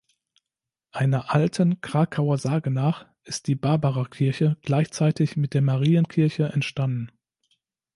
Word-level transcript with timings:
Einer 0.91 1.31
alten 1.31 1.79
Krakauer 1.79 2.39
Sage 2.39 2.71
nach 2.71 3.05
ist 3.23 3.45
die 3.45 3.53
Barbarakirche 3.53 4.57
gleichzeitig 4.63 5.37
mit 5.37 5.53
der 5.53 5.61
Marienkirche 5.61 6.45
entstanden. 6.45 7.11